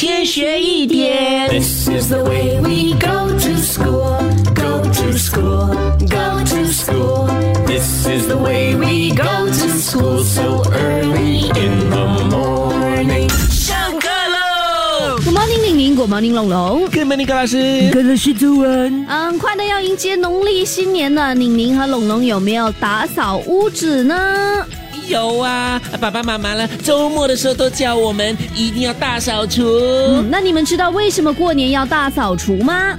[0.00, 1.46] 天学一点。
[1.50, 4.16] This is the way we go to school,
[4.54, 5.76] go to school,
[6.08, 7.26] go to school.
[7.66, 13.28] This is the way we go to school so early in the morning.
[13.50, 16.88] 上课喽！Good morning，玲玲，Good morning，龙龙。
[16.90, 17.90] Good morning，高老师。
[17.92, 24.64] 跟着是主文，嗯，快的要迎接农历新年了，宁宁和龙龙有没有打扫屋子呢？
[25.10, 30.22] 有啊，爸爸妈妈呢，周末的时候都叫我们一定要大扫除。
[30.30, 32.96] 那你们知道为什么过年要大扫除吗？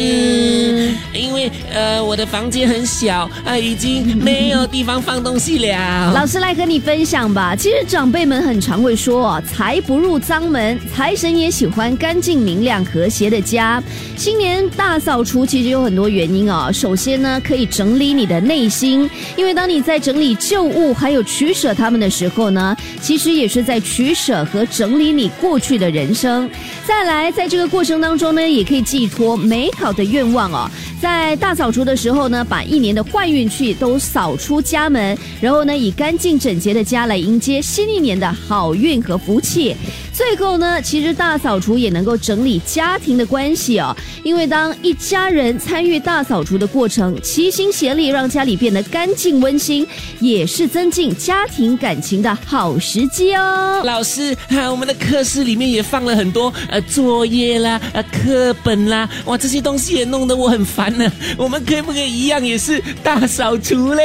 [0.00, 6.12] 嗯，因为呃，我的房间很小啊，已经没有地方放东西了。
[6.14, 7.56] 老师来和你分享吧。
[7.56, 13.82] 其实长辈们很常会说哦，财不入脏门，财神也喜欢干净明亮和谐的家。
[14.16, 16.70] 新年大扫除其实有很多原因哦。
[16.72, 26.48] 首先呢，可以整理你的内心，因为当你在整理旧物还有取舍它们的时候呢，其实也是在取舍和整理你过去的人生。
[26.88, 30.70] 再来，在这个过程当中呢，也可以寄托美好的愿望哦。
[30.98, 39.76] 在大扫除的时候呢，把一年的坏运气都扫出家门，然后呢，以干净整洁的家来迎接新一年的好运和福气。
[40.18, 49.86] 最后呢，其实大扫除也能够整理家庭的关系哦，因为当一家人参与大扫除的过程，齐心协力让家里变得干净温馨，
[50.18, 53.80] 也是增进家庭感情的好时机哦。
[53.84, 61.08] 老师，啊，我们的课室里面也放了很多呃作业啦、呃课本啦，哇，这些东西也弄得我很烦呢。
[61.38, 64.04] 我们可不可以一样也是大扫除嘞？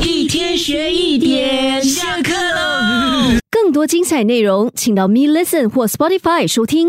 [0.00, 1.84] 一天学一点，
[3.86, 6.84] 精彩内容，请到 Me Listen 或 Spotify 收听。